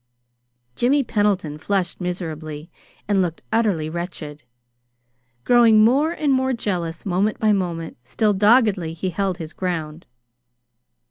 Jimmy 0.75 1.03
Pendleton 1.03 1.59
flushed 1.59 2.01
miserably 2.01 2.71
and 3.07 3.21
looked 3.21 3.43
utterly 3.53 3.87
wretched. 3.87 4.41
Growing 5.43 5.85
more 5.85 6.11
and 6.11 6.33
more 6.33 6.53
jealous 6.53 7.05
moment 7.05 7.37
by 7.37 7.51
moment, 7.51 7.97
still 8.01 8.33
doggedly 8.33 8.93
he 8.93 9.11
held 9.11 9.37
his 9.37 9.53
ground. 9.53 10.07